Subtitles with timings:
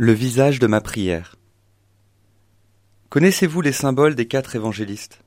[0.00, 1.34] Le visage de ma prière.
[3.08, 5.24] Connaissez-vous les symboles des quatre évangélistes?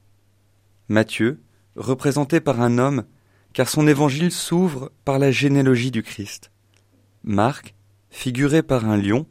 [0.88, 1.42] Matthieu,
[1.76, 3.04] représenté par un homme,
[3.52, 6.52] car son évangile s'ouvre par la généalogie du Christ.
[7.26, 7.76] Marc,
[8.12, 9.26] figuré par un lion,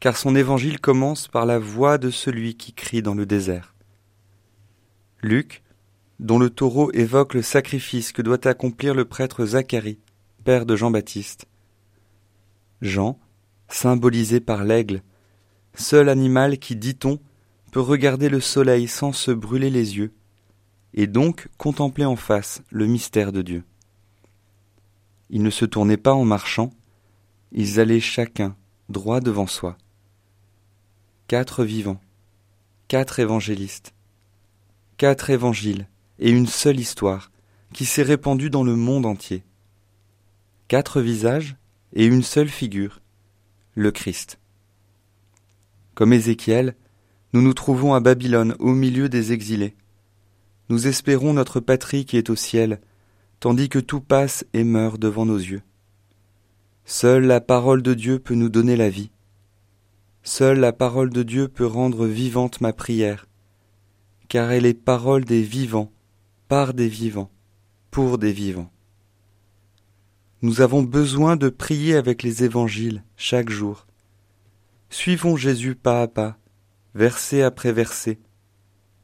[0.00, 3.74] car son évangile commence par la voix de celui qui crie dans le désert.
[5.22, 5.62] Luc,
[6.20, 9.98] dont le taureau évoque le sacrifice que doit accomplir le prêtre Zacharie,
[10.44, 11.46] père de Jean-Baptiste.
[12.82, 13.18] Jean,
[13.68, 15.02] symbolisé par l'aigle,
[15.74, 17.18] seul animal qui, dit-on,
[17.70, 20.12] peut regarder le soleil sans se brûler les yeux,
[20.94, 23.64] et donc contempler en face le mystère de Dieu.
[25.30, 26.70] Ils ne se tournaient pas en marchant,
[27.52, 28.56] ils allaient chacun
[28.88, 29.76] droit devant soi.
[31.26, 32.00] Quatre vivants,
[32.88, 33.92] quatre évangélistes,
[34.96, 37.30] quatre évangiles et une seule histoire
[37.74, 39.44] qui s'est répandue dans le monde entier.
[40.68, 41.56] Quatre visages
[41.92, 43.00] et une seule figure,
[43.78, 44.40] le Christ.
[45.94, 46.74] Comme Ézéchiel,
[47.32, 49.76] nous nous trouvons à Babylone au milieu des exilés.
[50.68, 52.80] Nous espérons notre patrie qui est au ciel,
[53.38, 55.62] tandis que tout passe et meurt devant nos yeux.
[56.86, 59.12] Seule la parole de Dieu peut nous donner la vie.
[60.24, 63.28] Seule la parole de Dieu peut rendre vivante ma prière,
[64.28, 65.92] car elle est parole des vivants,
[66.48, 67.30] par des vivants,
[67.92, 68.72] pour des vivants.
[70.40, 73.88] Nous avons besoin de prier avec les évangiles chaque jour.
[74.88, 76.38] Suivons Jésus pas à pas,
[76.94, 78.20] verset après verset,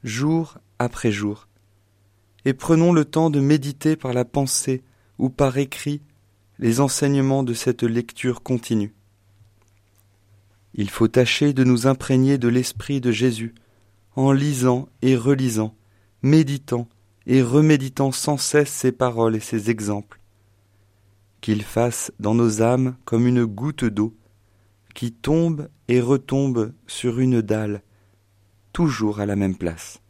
[0.05, 1.48] jour après jour,
[2.44, 4.84] et prenons le temps de méditer par la pensée
[5.18, 6.00] ou par écrit
[6.60, 8.94] les enseignements de cette lecture continue.
[10.74, 13.56] Il faut tâcher de nous imprégner de l'esprit de Jésus
[14.14, 15.74] en lisant et relisant,
[16.22, 16.88] méditant
[17.27, 20.20] et reméditant sans cesse ses paroles et ses exemples
[21.44, 24.16] qu'il fasse dans nos âmes comme une goutte d'eau
[24.94, 27.82] qui tombe et retombe sur une dalle,
[28.72, 30.00] toujours à la même place.